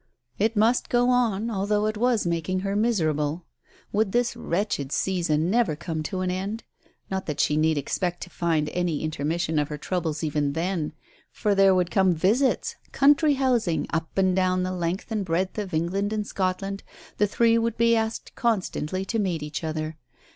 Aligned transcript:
It 0.39 0.55
must 0.55 0.89
go 0.89 1.11
on 1.11 1.51
although 1.51 1.85
it 1.85 1.95
was 1.95 2.25
making 2.25 2.61
her 2.61 2.75
miserable. 2.75 3.45
Would 3.91 4.13
this 4.13 4.35
wretched 4.35 4.91
season 4.91 5.51
never 5.51 5.75
come 5.75 6.01
to 6.01 6.21
an 6.21 6.31
end? 6.31 6.63
Not 7.11 7.27
that 7.27 7.39
she 7.39 7.55
need 7.55 7.77
expect 7.77 8.21
to 8.23 8.31
find 8.31 8.67
any 8.69 9.03
intermission 9.03 9.59
of 9.59 9.67
her 9.67 9.77
troubles 9.77 10.23
even 10.23 10.53
then! 10.53 10.93
For 11.31 11.53
there 11.53 11.75
would 11.75 11.91
come 11.91 12.13
visits, 12.15 12.77
"country 12.91 13.35
housing" 13.35 13.85
up 13.93 14.17
and 14.17 14.35
down 14.35 14.63
the 14.63 14.73
length 14.73 15.11
and 15.11 15.23
breadth 15.23 15.59
of 15.59 15.71
England 15.71 16.11
and 16.11 16.25
Scotland, 16.25 16.81
the 17.19 17.27
three 17.27 17.59
would 17.59 17.77
be 17.77 17.95
asked 17.95 18.33
con 18.33 18.61
stantly 18.61 19.05
to 19.05 19.19
meet 19.19 19.43
each 19.43 19.63
other. 19.63 19.97